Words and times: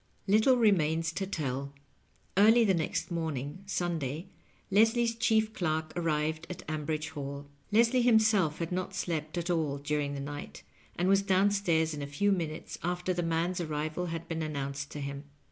IV. 0.25 0.33
Little 0.33 0.57
remains 0.57 1.11
to 1.13 1.27
tell. 1.27 1.73
Early 2.35 2.65
the 2.65 2.73
next 2.73 3.11
morning, 3.11 3.61
Sun 3.67 3.99
day, 3.99 4.29
Leslie's 4.71 5.13
chief 5.13 5.53
clerk 5.53 5.93
arrived 5.95 6.47
at 6.49 6.65
Ambridge 6.67 7.09
Hall. 7.09 7.45
Les 7.71 7.93
lie 7.93 7.99
himself 7.99 8.57
had 8.57 8.71
not 8.71 8.95
slept 8.95 9.37
at 9.37 9.51
all 9.51 9.77
during 9.77 10.15
the 10.15 10.19
night, 10.19 10.63
and 10.95 11.07
was 11.07 11.21
down 11.21 11.51
stairs 11.51 11.93
in 11.93 12.01
a 12.01 12.07
few 12.07 12.31
minutes 12.31 12.79
after 12.81 13.13
the 13.13 13.21
man's 13.21 13.61
arrival 13.61 14.07
had 14.07 14.27
been 14.27 14.41
announced 14.41 14.89
to 14.89 15.01
him. 15.01 15.25